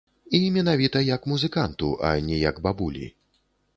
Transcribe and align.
І 0.37 0.37
менавіта 0.55 1.03
як 1.09 1.27
музыканту, 1.33 1.91
а 2.09 2.15
не 2.31 2.41
як 2.49 2.59
бабулі. 2.69 3.05